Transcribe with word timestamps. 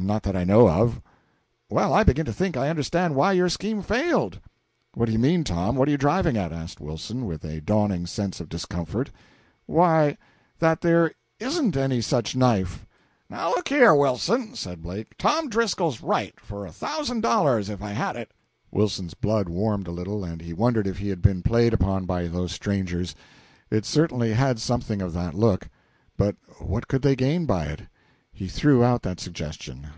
"Not 0.00 0.22
that 0.22 0.36
I 0.36 0.44
know 0.44 0.68
of." 0.68 1.02
"Well, 1.68 1.92
I 1.92 2.04
begin 2.04 2.24
to 2.26 2.32
think 2.32 2.56
I 2.56 2.68
understand 2.68 3.16
why 3.16 3.32
your 3.32 3.48
scheme 3.48 3.82
failed." 3.82 4.38
"What 4.94 5.06
do 5.06 5.12
you 5.12 5.18
mean, 5.18 5.42
Tom? 5.42 5.74
What 5.74 5.88
are 5.88 5.90
you 5.90 5.96
driving 5.98 6.36
at?" 6.36 6.52
asked 6.52 6.80
Wilson, 6.80 7.24
with 7.26 7.42
a 7.44 7.60
dawning 7.60 8.06
sense 8.06 8.38
of 8.38 8.48
discomfort. 8.48 9.10
"Why, 9.66 10.16
that 10.60 10.82
there 10.82 11.10
isn't 11.40 11.76
any 11.76 12.00
such 12.00 12.36
knife." 12.36 12.86
"Look 13.28 13.68
here, 13.68 13.92
Wilson," 13.92 14.54
said 14.54 14.82
Blake, 14.82 15.16
"Tom 15.18 15.48
Driscoll's 15.48 16.00
right, 16.00 16.38
for 16.38 16.64
a 16.64 16.70
thousand 16.72 17.22
dollars 17.22 17.68
if 17.68 17.82
I 17.82 17.90
had 17.90 18.14
it." 18.14 18.30
Wilson's 18.70 19.14
blood 19.14 19.48
warmed 19.48 19.88
a 19.88 19.92
little, 19.92 20.22
and 20.22 20.40
he 20.40 20.52
wondered 20.52 20.86
if 20.86 20.98
he 20.98 21.08
had 21.08 21.20
been 21.22 21.42
played 21.42 21.74
upon 21.74 22.06
by 22.06 22.28
those 22.28 22.52
strangers; 22.52 23.16
it 23.68 23.84
certainly 23.84 24.34
had 24.34 24.60
something 24.60 25.02
of 25.02 25.12
that 25.14 25.34
look. 25.34 25.68
But 26.16 26.36
what 26.60 26.86
could 26.86 27.02
they 27.02 27.16
gain 27.16 27.46
by 27.46 27.64
it? 27.64 27.80
He 28.32 28.46
threw 28.46 28.84
out 28.84 29.02
that 29.02 29.18
suggestion. 29.18 29.88